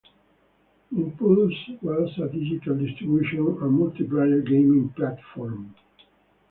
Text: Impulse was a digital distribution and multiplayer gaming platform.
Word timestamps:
Impulse 0.97 1.69
was 1.83 2.09
a 2.17 2.27
digital 2.29 2.75
distribution 2.75 3.41
and 3.61 3.79
multiplayer 3.79 4.43
gaming 4.43 4.89
platform. 4.93 5.75